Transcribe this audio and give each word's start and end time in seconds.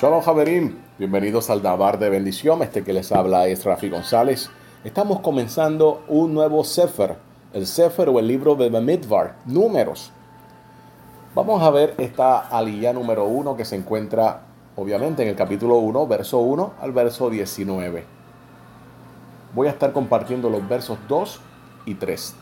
Shalom 0.00 0.22
Javerim, 0.22 0.76
bienvenidos 0.96 1.50
al 1.50 1.60
Dabar 1.60 1.98
de 1.98 2.08
Bendición, 2.08 2.62
este 2.62 2.84
que 2.84 2.92
les 2.92 3.10
habla 3.10 3.48
es 3.48 3.64
Rafi 3.64 3.88
González. 3.88 4.48
Estamos 4.84 5.18
comenzando 5.18 6.04
un 6.06 6.32
nuevo 6.34 6.62
Sefer, 6.62 7.16
el 7.52 7.66
Sefer 7.66 8.08
o 8.08 8.20
el 8.20 8.28
libro 8.28 8.54
de 8.54 8.70
Bamidbar, 8.70 9.34
números. 9.44 10.12
Vamos 11.34 11.60
a 11.64 11.70
ver 11.70 11.96
esta 11.98 12.38
aliyah 12.38 12.92
número 12.92 13.24
1 13.24 13.56
que 13.56 13.64
se 13.64 13.74
encuentra 13.74 14.42
obviamente 14.76 15.24
en 15.24 15.30
el 15.30 15.34
capítulo 15.34 15.78
1, 15.78 16.06
verso 16.06 16.38
1 16.38 16.74
al 16.80 16.92
verso 16.92 17.28
19. 17.28 18.04
Voy 19.52 19.66
a 19.66 19.70
estar 19.70 19.92
compartiendo 19.92 20.48
los 20.48 20.68
versos 20.68 20.96
2 21.08 21.40
y 21.86 21.94
3. 21.94 22.36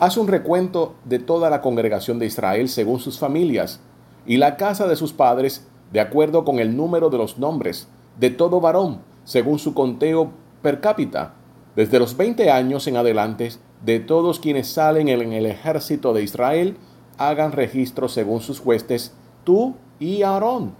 Hace 0.00 0.18
un 0.18 0.26
recuento 0.26 0.96
de 1.04 1.20
toda 1.20 1.50
la 1.50 1.60
congregación 1.60 2.18
de 2.18 2.26
Israel 2.26 2.68
según 2.68 2.98
sus 2.98 3.16
familias 3.20 3.78
y 4.26 4.38
la 4.38 4.56
casa 4.56 4.88
de 4.88 4.96
sus 4.96 5.12
padres 5.12 5.69
de 5.92 6.00
acuerdo 6.00 6.44
con 6.44 6.58
el 6.58 6.76
número 6.76 7.10
de 7.10 7.18
los 7.18 7.38
nombres 7.38 7.88
de 8.18 8.30
todo 8.30 8.60
varón, 8.60 9.00
según 9.24 9.58
su 9.58 9.74
conteo 9.74 10.30
per 10.62 10.80
cápita, 10.80 11.34
desde 11.76 11.98
los 11.98 12.16
20 12.16 12.50
años 12.50 12.86
en 12.86 12.96
adelante, 12.96 13.52
de 13.84 14.00
todos 14.00 14.40
quienes 14.40 14.68
salen 14.68 15.08
en 15.08 15.32
el 15.32 15.46
ejército 15.46 16.12
de 16.12 16.22
Israel, 16.22 16.76
hagan 17.16 17.52
registro 17.52 18.08
según 18.08 18.40
sus 18.40 18.60
huestes, 18.64 19.14
tú 19.44 19.74
y 19.98 20.22
Aarón. 20.22 20.74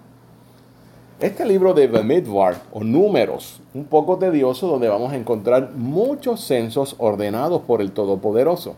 Este 1.20 1.44
libro 1.44 1.74
de 1.74 1.86
Bemidbar, 1.86 2.62
o 2.72 2.82
números, 2.82 3.60
un 3.74 3.84
poco 3.84 4.16
tedioso, 4.18 4.66
donde 4.66 4.88
vamos 4.88 5.12
a 5.12 5.16
encontrar 5.16 5.72
muchos 5.74 6.40
censos 6.40 6.96
ordenados 6.98 7.60
por 7.62 7.82
el 7.82 7.92
Todopoderoso. 7.92 8.76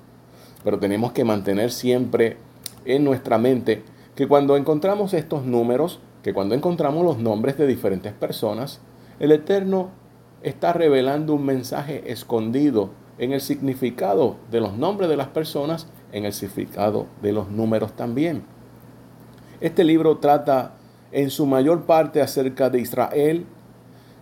Pero 0.65 0.79
tenemos 0.79 1.13
que 1.13 1.25
mantener 1.25 1.71
siempre 1.71 2.37
en 2.85 3.05
nuestra 3.05 3.39
mente 3.39 3.85
que 4.17 4.27
cuando 4.27 4.57
encontramos 4.57 5.15
estos 5.15 5.45
números, 5.45 6.01
que 6.23 6.33
cuando 6.33 6.55
encontramos 6.55 7.05
los 7.05 7.19
nombres 7.19 7.59
de 7.59 7.67
diferentes 7.67 8.13
personas, 8.13 8.81
el 9.19 9.33
Eterno 9.33 9.91
está 10.43 10.73
revelando 10.73 11.35
un 11.35 11.45
mensaje 11.45 12.11
escondido 12.11 12.91
en 13.19 13.33
el 13.33 13.41
significado 13.41 14.37
de 14.51 14.61
los 14.61 14.77
nombres 14.77 15.09
de 15.09 15.17
las 15.17 15.29
personas, 15.29 15.89
en 16.13 16.25
el 16.25 16.33
significado 16.33 17.07
de 17.21 17.33
los 17.33 17.51
números 17.51 17.95
también. 17.95 18.45
Este 19.61 19.85
libro 19.85 20.19
trata 20.19 20.75
en 21.13 21.31
su 21.31 21.47
mayor 21.47 21.83
parte 21.83 22.21
acerca 22.21 22.71
de 22.71 22.81
Israel, 22.81 23.47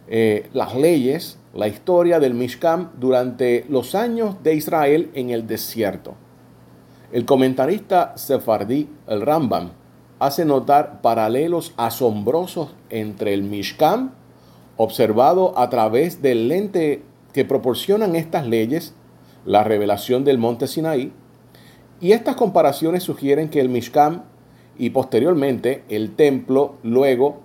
eh, 0.09 0.51
las 0.53 0.75
leyes, 0.75 1.39
la 1.55 1.69
historia 1.69 2.21
del 2.21 2.35
Mishkan 2.35 2.91
durante 2.99 3.65
los 3.69 3.95
años 3.95 4.43
de 4.43 4.55
Israel 4.55 5.11
en 5.15 5.31
el 5.31 5.47
desierto. 5.47 6.15
El 7.13 7.25
comentarista 7.25 8.17
sefardí, 8.17 8.89
el 9.07 9.21
Rambam, 9.23 9.71
hace 10.21 10.45
notar 10.45 11.01
paralelos 11.01 11.73
asombrosos 11.79 12.69
entre 12.91 13.33
el 13.33 13.43
Mishkan, 13.43 14.13
observado 14.77 15.59
a 15.59 15.71
través 15.71 16.23
del 16.23 16.49
lente 16.49 17.03
que 17.33 17.47
proporcionan 17.47 18.15
estas 18.15 18.47
leyes, 18.47 18.95
la 19.47 19.65
revelación 19.65 20.25
del 20.25 20.37
monte 20.37 20.67
Sinaí, 20.67 21.13
y 22.01 22.13
estas 22.13 22.37
comparaciones 22.37 23.03
sugieren 23.03 23.49
que 23.49 23.61
el 23.61 23.71
Mishkan 23.71 24.25
y 24.79 24.91
posteriormente 24.91 25.85
el 25.89 26.15
templo, 26.15 26.77
luego 26.83 27.41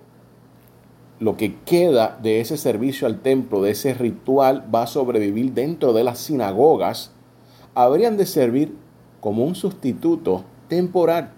lo 1.18 1.38
que 1.38 1.56
queda 1.64 2.18
de 2.22 2.40
ese 2.40 2.58
servicio 2.58 3.06
al 3.06 3.20
templo, 3.20 3.62
de 3.62 3.70
ese 3.70 3.94
ritual, 3.94 4.64
va 4.74 4.82
a 4.82 4.86
sobrevivir 4.86 5.54
dentro 5.54 5.94
de 5.94 6.04
las 6.04 6.18
sinagogas, 6.18 7.12
habrían 7.74 8.18
de 8.18 8.26
servir 8.26 8.76
como 9.20 9.44
un 9.44 9.54
sustituto 9.54 10.44
temporal 10.68 11.32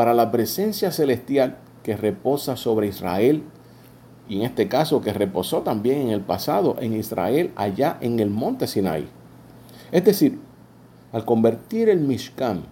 para 0.00 0.14
la 0.14 0.30
presencia 0.30 0.92
celestial 0.92 1.58
que 1.82 1.94
reposa 1.94 2.56
sobre 2.56 2.86
Israel 2.86 3.42
y 4.30 4.38
en 4.38 4.42
este 4.44 4.66
caso 4.66 5.02
que 5.02 5.12
reposó 5.12 5.60
también 5.60 6.00
en 6.00 6.08
el 6.08 6.22
pasado 6.22 6.76
en 6.80 6.94
Israel 6.94 7.52
allá 7.54 7.98
en 8.00 8.18
el 8.18 8.30
monte 8.30 8.66
Sinai. 8.66 9.06
Es 9.92 10.02
decir, 10.02 10.38
al 11.12 11.26
convertir 11.26 11.90
el 11.90 12.00
Mishkan 12.00 12.62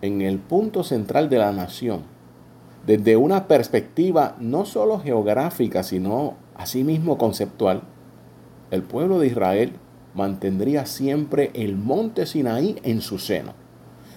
en 0.00 0.22
el 0.22 0.38
punto 0.38 0.82
central 0.82 1.28
de 1.28 1.36
la 1.36 1.52
nación, 1.52 2.04
desde 2.86 3.18
una 3.18 3.46
perspectiva 3.46 4.36
no 4.40 4.64
solo 4.64 5.00
geográfica, 5.00 5.82
sino 5.82 6.36
asimismo 6.56 7.18
conceptual, 7.18 7.82
el 8.70 8.84
pueblo 8.84 9.18
de 9.18 9.26
Israel 9.26 9.74
mantendría 10.14 10.86
siempre 10.86 11.50
el 11.52 11.76
monte 11.76 12.24
Sinaí 12.24 12.78
en 12.84 13.02
su 13.02 13.18
seno. 13.18 13.52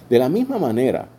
De 0.08 0.18
la 0.18 0.30
misma 0.30 0.58
manera 0.58 1.10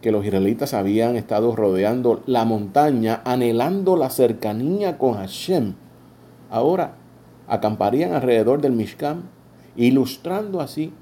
que 0.00 0.12
los 0.12 0.24
israelitas 0.24 0.74
habían 0.74 1.16
estado 1.16 1.56
rodeando 1.56 2.22
la 2.26 2.44
montaña, 2.44 3.20
anhelando 3.24 3.96
la 3.96 4.10
cercanía 4.10 4.96
con 4.96 5.14
Hashem. 5.14 5.74
Ahora 6.50 6.94
acamparían 7.48 8.12
alrededor 8.12 8.60
del 8.60 8.72
Mishkan, 8.72 9.22
ilustrando 9.76 10.60
así 10.60 10.92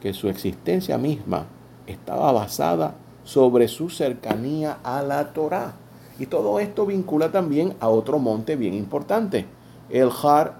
que 0.00 0.12
su 0.12 0.28
existencia 0.28 0.98
misma 0.98 1.46
estaba 1.86 2.32
basada 2.32 2.94
sobre 3.24 3.68
su 3.68 3.88
cercanía 3.88 4.78
a 4.82 5.02
la 5.02 5.32
Torá. 5.32 5.74
Y 6.18 6.26
todo 6.26 6.60
esto 6.60 6.84
vincula 6.84 7.32
también 7.32 7.74
a 7.80 7.88
otro 7.88 8.18
monte 8.18 8.56
bien 8.56 8.74
importante, 8.74 9.46
el 9.88 10.10
Har 10.22 10.56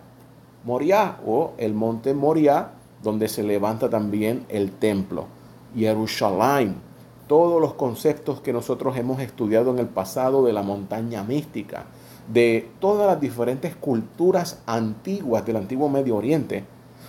Moriah 0.65 1.19
o 1.27 1.53
el 1.59 1.75
monte 1.75 2.15
Moriah, 2.15 2.71
donde 3.03 3.29
se 3.29 3.43
levanta 3.43 3.91
también 3.91 4.47
el 4.49 4.71
templo, 4.71 5.27
Jerusalén 5.75 6.92
todos 7.33 7.63
los 7.63 7.73
conceptos 7.73 8.43
que 8.43 8.53
nosotros 8.53 8.95
hemos 8.99 9.19
estudiado 9.23 9.71
en 9.71 9.79
el 9.79 9.87
pasado 9.87 10.45
de 10.45 10.53
la 10.53 10.63
montaña 10.63 11.23
mística, 11.25 11.87
de 12.31 12.69
todas 12.79 13.07
las 13.07 13.23
diferentes 13.23 13.75
culturas 13.75 14.61
antiguas 14.67 15.47
del 15.47 15.57
antiguo 15.57 15.89
Medio 15.89 16.17
Oriente, 16.17 16.63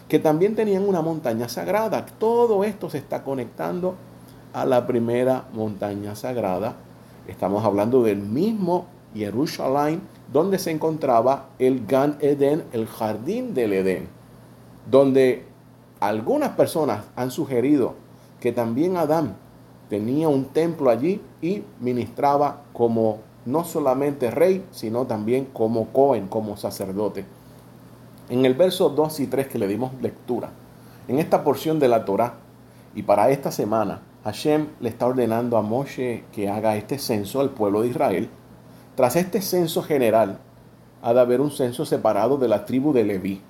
que 0.08 0.20
también 0.20 0.56
tenían 0.56 0.88
una 0.88 1.02
montaña 1.02 1.50
sagrada. 1.50 2.06
Todo 2.06 2.64
esto 2.64 2.90
se 2.90 3.00
está 3.00 3.22
conectando 3.26 3.96
a 4.54 4.66
la 4.66 4.88
primera 4.88 5.44
montaña 5.52 6.16
sagrada. 6.16 6.78
Estamos 7.28 7.66
hablando 7.66 8.02
del 8.02 8.20
mismo 8.20 8.86
Jerusalén, 9.14 10.04
donde 10.32 10.58
se 10.58 10.72
encontraba 10.72 11.50
el 11.60 11.86
Gan 11.86 12.16
Eden, 12.22 12.64
el 12.72 12.88
jardín 12.88 13.54
del 13.54 13.74
Edén, 13.74 14.08
donde 14.90 15.44
algunas 16.00 16.52
personas 16.52 17.04
han 17.18 17.30
sugerido 17.30 17.96
que 18.40 18.54
también 18.54 18.96
Adán 18.96 19.43
tenía 19.94 20.28
un 20.28 20.46
templo 20.46 20.90
allí 20.90 21.22
y 21.40 21.62
ministraba 21.80 22.64
como 22.74 23.20
no 23.46 23.64
solamente 23.64 24.32
rey, 24.32 24.66
sino 24.72 25.06
también 25.06 25.46
como 25.54 25.90
Cohen, 25.90 26.28
como 26.28 26.58
sacerdote. 26.58 27.26
En 28.28 28.44
el 28.44 28.56
verso 28.56 28.90
2 28.90 29.20
y 29.20 29.28
3 29.28 29.50
que 29.50 29.60
le 29.60 29.68
dimos 29.68 29.92
lectura, 30.02 30.50
en 31.08 31.20
esta 31.20 31.44
porción 31.44 31.78
de 31.78 31.90
la 31.90 32.06
Torah, 32.06 32.38
y 32.96 33.04
para 33.04 33.30
esta 33.30 33.52
semana, 33.52 34.02
Hashem 34.24 34.70
le 34.80 34.90
está 34.90 35.06
ordenando 35.06 35.58
a 35.58 35.62
Moshe 35.62 36.24
que 36.32 36.50
haga 36.50 36.76
este 36.76 36.98
censo 36.98 37.40
al 37.40 37.52
pueblo 37.52 37.84
de 37.84 37.90
Israel. 37.90 38.30
Tras 38.96 39.16
este 39.16 39.44
censo 39.44 39.84
general, 39.84 40.40
ha 41.04 41.14
de 41.14 41.20
haber 41.20 41.40
un 41.40 41.52
censo 41.52 41.86
separado 41.86 42.40
de 42.40 42.48
la 42.48 42.66
tribu 42.66 42.94
de 42.94 43.04
Leví, 43.04 43.42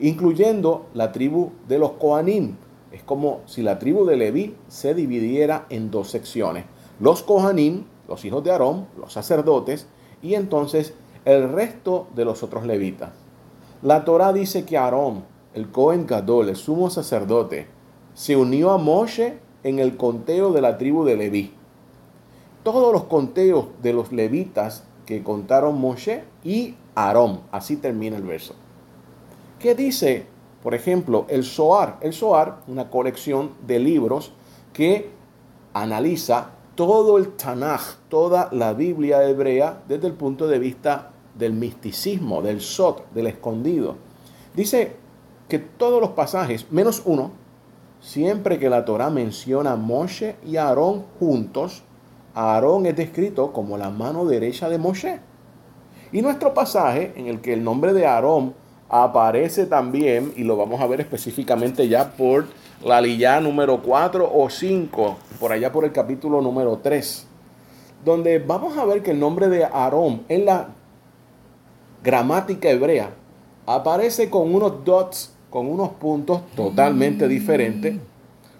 incluyendo 0.00 0.86
la 0.94 1.12
tribu 1.12 1.52
de 1.68 1.78
los 1.78 1.92
Kohanim, 1.92 2.56
es 2.92 3.02
como 3.02 3.40
si 3.46 3.62
la 3.62 3.78
tribu 3.78 4.04
de 4.04 4.16
Leví 4.16 4.54
se 4.68 4.94
dividiera 4.94 5.66
en 5.70 5.90
dos 5.90 6.10
secciones. 6.10 6.64
Los 7.00 7.22
Kohanim, 7.22 7.84
los 8.08 8.24
hijos 8.24 8.42
de 8.44 8.52
Aarón, 8.52 8.86
los 8.98 9.12
sacerdotes, 9.12 9.86
y 10.22 10.34
entonces 10.34 10.94
el 11.24 11.52
resto 11.52 12.06
de 12.14 12.24
los 12.24 12.42
otros 12.42 12.64
levitas. 12.64 13.10
La 13.82 14.04
Torah 14.04 14.32
dice 14.32 14.64
que 14.64 14.78
Aarón, 14.78 15.24
el 15.54 15.70
Cohen 15.70 16.06
Gadol, 16.06 16.48
el 16.48 16.56
sumo 16.56 16.88
sacerdote, 16.88 17.66
se 18.14 18.36
unió 18.36 18.70
a 18.70 18.78
Moshe 18.78 19.38
en 19.62 19.78
el 19.78 19.96
conteo 19.96 20.52
de 20.52 20.60
la 20.60 20.78
tribu 20.78 21.04
de 21.04 21.16
Leví. 21.16 21.52
Todos 22.62 22.92
los 22.92 23.04
conteos 23.04 23.66
de 23.82 23.92
los 23.92 24.12
levitas 24.12 24.84
que 25.04 25.22
contaron 25.22 25.78
Moshe 25.78 26.24
y 26.42 26.74
Aarón. 26.94 27.40
Así 27.52 27.76
termina 27.76 28.16
el 28.16 28.22
verso. 28.22 28.54
¿Qué 29.58 29.74
dice 29.74 30.26
por 30.66 30.74
ejemplo, 30.74 31.26
el 31.28 31.44
SOAR. 31.44 31.98
El 32.00 32.12
SOAR, 32.12 32.62
una 32.66 32.90
colección 32.90 33.52
de 33.68 33.78
libros 33.78 34.32
que 34.72 35.10
analiza 35.72 36.54
todo 36.74 37.18
el 37.18 37.36
Tanaj, 37.36 37.98
toda 38.08 38.48
la 38.50 38.72
Biblia 38.72 39.22
hebrea 39.28 39.84
desde 39.86 40.08
el 40.08 40.14
punto 40.14 40.48
de 40.48 40.58
vista 40.58 41.12
del 41.36 41.52
misticismo, 41.52 42.42
del 42.42 42.60
Sot, 42.60 43.12
del 43.12 43.28
escondido. 43.28 43.94
Dice 44.56 44.96
que 45.48 45.60
todos 45.60 46.00
los 46.00 46.10
pasajes, 46.10 46.66
menos 46.72 47.00
uno, 47.04 47.30
siempre 48.00 48.58
que 48.58 48.68
la 48.68 48.84
Torah 48.84 49.10
menciona 49.10 49.70
a 49.70 49.76
Moshe 49.76 50.34
y 50.44 50.56
Aarón 50.56 51.04
juntos, 51.20 51.84
Aarón 52.34 52.86
es 52.86 52.96
descrito 52.96 53.52
como 53.52 53.78
la 53.78 53.90
mano 53.90 54.24
derecha 54.24 54.68
de 54.68 54.78
Moshe. 54.78 55.20
Y 56.10 56.22
nuestro 56.22 56.54
pasaje 56.54 57.12
en 57.14 57.28
el 57.28 57.40
que 57.40 57.52
el 57.52 57.62
nombre 57.62 57.92
de 57.92 58.04
Aarón 58.04 58.65
aparece 58.88 59.66
también, 59.66 60.32
y 60.36 60.44
lo 60.44 60.56
vamos 60.56 60.80
a 60.80 60.86
ver 60.86 61.00
específicamente 61.00 61.88
ya 61.88 62.12
por 62.12 62.46
la 62.84 63.00
lilla 63.00 63.40
número 63.40 63.82
4 63.82 64.30
o 64.32 64.48
5, 64.48 65.16
por 65.40 65.52
allá 65.52 65.72
por 65.72 65.84
el 65.84 65.92
capítulo 65.92 66.40
número 66.40 66.78
3, 66.82 67.26
donde 68.04 68.38
vamos 68.38 68.76
a 68.76 68.84
ver 68.84 69.02
que 69.02 69.10
el 69.12 69.20
nombre 69.20 69.48
de 69.48 69.64
Aarón 69.64 70.22
en 70.28 70.44
la 70.44 70.68
gramática 72.04 72.70
hebrea 72.70 73.10
aparece 73.66 74.30
con 74.30 74.54
unos 74.54 74.84
dots, 74.84 75.34
con 75.50 75.66
unos 75.66 75.90
puntos 75.90 76.42
totalmente 76.54 77.26
diferentes, 77.26 77.96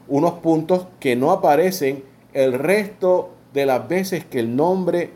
unos 0.09 0.35
puntos 0.35 0.87
que 0.99 1.15
no 1.15 1.31
aparecen 1.31 2.05
el 2.33 2.53
resto 2.55 3.31
de 3.53 3.67
las 3.67 3.87
veces 3.89 4.25
que 4.25 4.41
el 4.41 4.57
nombre 4.57 5.11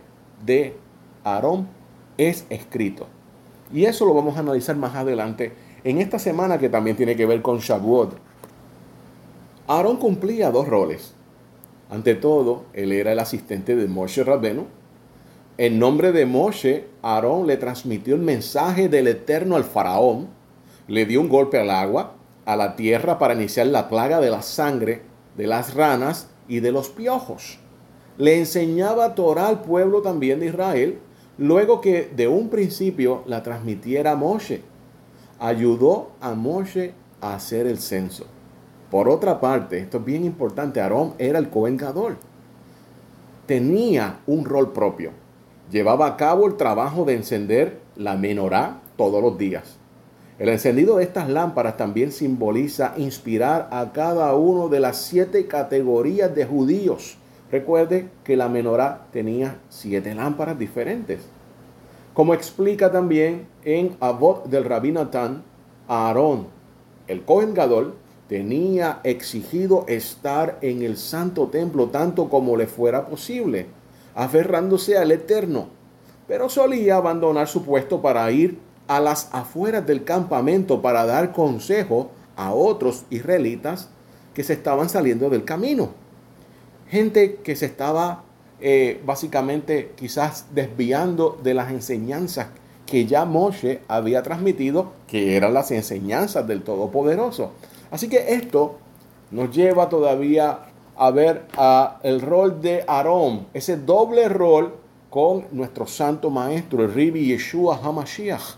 de 0.44 0.76
Aarón 1.24 1.68
es 2.16 2.46
escrito. 2.50 3.06
Y 3.72 3.84
eso 3.84 4.04
lo 4.04 4.14
vamos 4.14 4.36
a 4.36 4.40
analizar 4.40 4.76
más 4.76 4.94
adelante 4.94 5.52
en 5.84 5.98
esta 5.98 6.18
semana 6.18 6.58
que 6.58 6.68
también 6.68 6.96
tiene 6.96 7.16
que 7.16 7.26
ver 7.26 7.42
con 7.42 7.58
Shavuot. 7.58 8.16
Aarón 9.66 9.96
cumplía 9.96 10.50
dos 10.50 10.68
roles. 10.68 11.14
Ante 11.90 12.14
todo, 12.14 12.64
él 12.72 12.92
era 12.92 13.12
el 13.12 13.18
asistente 13.18 13.76
de 13.76 13.88
Moshe 13.88 14.24
Rabbenu. 14.24 14.66
En 15.58 15.78
nombre 15.78 16.12
de 16.12 16.26
Moshe, 16.26 16.86
Aarón 17.02 17.46
le 17.46 17.56
transmitió 17.56 18.14
el 18.14 18.20
mensaje 18.20 18.88
del 18.88 19.08
Eterno 19.08 19.56
al 19.56 19.64
faraón, 19.64 20.28
le 20.88 21.04
dio 21.04 21.20
un 21.20 21.28
golpe 21.28 21.58
al 21.58 21.70
agua, 21.70 22.14
a 22.46 22.56
la 22.56 22.74
tierra 22.76 23.18
para 23.18 23.34
iniciar 23.34 23.66
la 23.66 23.88
plaga 23.88 24.20
de 24.20 24.30
la 24.30 24.42
sangre, 24.42 25.02
de 25.36 25.46
las 25.46 25.74
ranas 25.74 26.28
y 26.48 26.60
de 26.60 26.72
los 26.72 26.88
piojos. 26.88 27.58
Le 28.18 28.38
enseñaba 28.38 29.14
Torah 29.14 29.48
al 29.48 29.62
pueblo 29.62 30.02
también 30.02 30.40
de 30.40 30.46
Israel, 30.46 30.98
luego 31.40 31.80
que 31.80 32.10
de 32.14 32.28
un 32.28 32.50
principio 32.50 33.22
la 33.26 33.42
transmitiera 33.42 34.14
Moshe. 34.14 34.62
Ayudó 35.38 36.10
a 36.20 36.34
Moshe 36.34 36.92
a 37.22 37.34
hacer 37.34 37.66
el 37.66 37.78
censo. 37.78 38.26
Por 38.90 39.08
otra 39.08 39.40
parte, 39.40 39.78
esto 39.78 39.98
es 39.98 40.04
bien 40.04 40.24
importante, 40.24 40.80
Aarón 40.80 41.14
era 41.18 41.38
el 41.38 41.48
Cohen 41.48 41.78
Tenía 43.46 44.20
un 44.26 44.44
rol 44.44 44.72
propio. 44.72 45.12
Llevaba 45.70 46.08
a 46.08 46.16
cabo 46.18 46.46
el 46.46 46.56
trabajo 46.56 47.06
de 47.06 47.14
encender 47.14 47.80
la 47.96 48.16
menorá 48.16 48.82
todos 48.96 49.22
los 49.22 49.38
días. 49.38 49.78
El 50.38 50.50
encendido 50.50 50.96
de 50.96 51.04
estas 51.04 51.30
lámparas 51.30 51.78
también 51.78 52.12
simboliza 52.12 52.92
inspirar 52.98 53.68
a 53.72 53.92
cada 53.92 54.34
uno 54.34 54.68
de 54.68 54.80
las 54.80 54.98
siete 54.98 55.46
categorías 55.46 56.34
de 56.34 56.44
judíos. 56.44 57.16
Recuerde 57.50 58.08
que 58.22 58.36
la 58.36 58.48
menorá 58.48 59.06
tenía 59.12 59.58
siete 59.68 60.14
lámparas 60.14 60.58
diferentes. 60.58 61.20
Como 62.14 62.34
explica 62.34 62.92
también 62.92 63.48
en 63.64 63.96
Avot 64.00 64.46
del 64.46 64.64
Rabí 64.64 64.92
Natán, 64.92 65.42
Aarón, 65.88 66.46
el 67.08 67.24
Cohen 67.24 67.54
Gadol, 67.54 67.94
tenía 68.28 69.00
exigido 69.02 69.84
estar 69.88 70.58
en 70.60 70.82
el 70.82 70.96
santo 70.96 71.48
templo 71.48 71.88
tanto 71.88 72.28
como 72.28 72.56
le 72.56 72.68
fuera 72.68 73.06
posible, 73.06 73.66
aferrándose 74.14 74.96
al 74.96 75.10
Eterno, 75.10 75.68
pero 76.28 76.48
solía 76.48 76.96
abandonar 76.96 77.48
su 77.48 77.64
puesto 77.64 78.00
para 78.00 78.30
ir 78.30 78.58
a 78.86 79.00
las 79.00 79.28
afueras 79.32 79.84
del 79.86 80.04
campamento 80.04 80.80
para 80.82 81.06
dar 81.06 81.32
consejo 81.32 82.10
a 82.36 82.52
otros 82.52 83.04
israelitas 83.10 83.88
que 84.34 84.44
se 84.44 84.52
estaban 84.52 84.88
saliendo 84.88 85.28
del 85.28 85.44
camino. 85.44 85.99
Gente 86.90 87.36
que 87.36 87.54
se 87.54 87.66
estaba 87.66 88.24
eh, 88.60 89.00
básicamente 89.06 89.92
quizás 89.96 90.46
desviando 90.52 91.38
de 91.42 91.54
las 91.54 91.70
enseñanzas 91.70 92.48
que 92.84 93.06
ya 93.06 93.24
Moshe 93.24 93.80
había 93.86 94.22
transmitido, 94.22 94.92
que 95.06 95.36
eran 95.36 95.54
las 95.54 95.70
enseñanzas 95.70 96.48
del 96.48 96.62
Todopoderoso. 96.62 97.52
Así 97.92 98.08
que 98.08 98.34
esto 98.34 98.78
nos 99.30 99.54
lleva 99.54 99.88
todavía 99.88 100.66
a 100.96 101.10
ver 101.12 101.46
el 102.02 102.20
rol 102.20 102.60
de 102.60 102.84
Aarón, 102.86 103.46
ese 103.54 103.76
doble 103.76 104.28
rol 104.28 104.74
con 105.08 105.46
nuestro 105.52 105.86
santo 105.86 106.28
maestro, 106.28 106.82
el 106.82 106.92
Ribi 106.92 107.26
Yeshua 107.26 107.80
HaMashiach. 107.82 108.56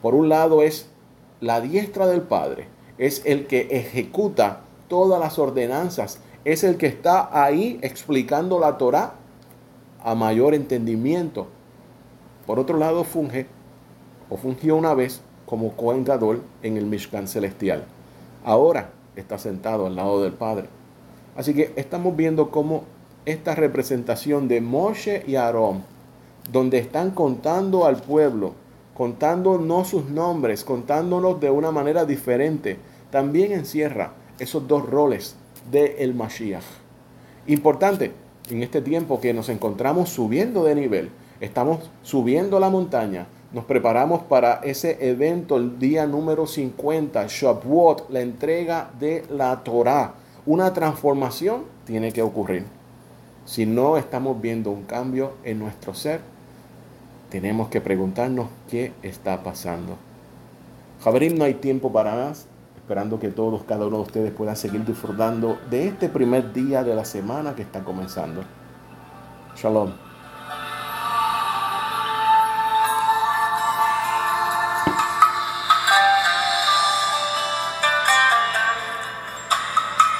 Por 0.00 0.14
un 0.14 0.28
lado 0.28 0.62
es 0.62 0.88
la 1.40 1.60
diestra 1.60 2.06
del 2.06 2.22
Padre, 2.22 2.68
es 2.96 3.22
el 3.26 3.46
que 3.48 3.68
ejecuta 3.72 4.60
todas 4.88 5.20
las 5.20 5.38
ordenanzas, 5.38 6.20
es 6.46 6.62
el 6.62 6.76
que 6.76 6.86
está 6.86 7.28
ahí 7.44 7.78
explicando 7.82 8.58
la 8.60 8.78
Torah 8.78 9.14
a 10.02 10.14
mayor 10.14 10.54
entendimiento. 10.54 11.48
Por 12.46 12.60
otro 12.60 12.78
lado 12.78 13.02
funge 13.02 13.46
o 14.30 14.36
fungió 14.36 14.76
una 14.76 14.94
vez 14.94 15.20
como 15.44 15.72
Cohen 15.72 16.06
en 16.62 16.76
el 16.76 16.86
Mishkan 16.86 17.26
celestial 17.26 17.84
ahora 18.46 18.90
está 19.16 19.38
sentado 19.38 19.86
al 19.86 19.96
lado 19.96 20.22
del 20.22 20.32
Padre. 20.32 20.68
Así 21.36 21.52
que 21.52 21.72
estamos 21.74 22.16
viendo 22.16 22.50
cómo 22.50 22.84
esta 23.26 23.56
representación 23.56 24.46
de 24.46 24.60
Moshe 24.60 25.24
y 25.26 25.34
Aarón, 25.34 25.82
donde 26.50 26.78
están 26.78 27.10
contando 27.10 27.84
al 27.86 27.96
pueblo, 27.96 28.52
contándonos 28.94 29.88
sus 29.88 30.08
nombres, 30.08 30.64
contándonos 30.64 31.40
de 31.40 31.50
una 31.50 31.72
manera 31.72 32.04
diferente, 32.04 32.78
también 33.10 33.50
encierra 33.50 34.12
esos 34.38 34.68
dos 34.68 34.88
roles 34.88 35.34
de 35.70 35.96
el 35.98 36.14
Mashiach. 36.14 36.64
Importante 37.46 38.12
en 38.50 38.62
este 38.62 38.80
tiempo 38.80 39.20
que 39.20 39.34
nos 39.34 39.48
encontramos 39.48 40.10
subiendo 40.10 40.64
de 40.64 40.74
nivel, 40.74 41.10
estamos 41.40 41.90
subiendo 42.02 42.60
la 42.60 42.70
montaña, 42.70 43.26
nos 43.52 43.64
preparamos 43.64 44.22
para 44.24 44.54
ese 44.64 44.98
evento, 45.08 45.56
el 45.56 45.78
día 45.78 46.06
número 46.06 46.46
50, 46.46 47.26
Shavuot, 47.28 48.10
la 48.10 48.20
entrega 48.20 48.90
de 48.98 49.24
la 49.30 49.62
Torah. 49.62 50.14
Una 50.44 50.72
transformación 50.72 51.64
tiene 51.86 52.12
que 52.12 52.22
ocurrir. 52.22 52.64
Si 53.46 53.64
no 53.64 53.96
estamos 53.96 54.40
viendo 54.40 54.70
un 54.70 54.82
cambio 54.82 55.34
en 55.44 55.60
nuestro 55.60 55.94
ser, 55.94 56.20
tenemos 57.30 57.68
que 57.68 57.80
preguntarnos 57.80 58.48
qué 58.68 58.92
está 59.02 59.42
pasando. 59.42 59.96
Javerim, 61.02 61.38
no 61.38 61.44
hay 61.44 61.54
tiempo 61.54 61.92
para 61.92 62.14
más. 62.14 62.46
Esperando 62.86 63.18
que 63.18 63.30
todos, 63.30 63.64
cada 63.64 63.84
uno 63.84 63.96
de 63.96 64.02
ustedes 64.04 64.32
pueda 64.32 64.54
seguir 64.54 64.84
disfrutando 64.84 65.58
de 65.68 65.88
este 65.88 66.08
primer 66.08 66.52
día 66.52 66.84
de 66.84 66.94
la 66.94 67.04
semana 67.04 67.56
que 67.56 67.62
está 67.62 67.82
comenzando. 67.82 68.42
Shalom. 69.56 70.05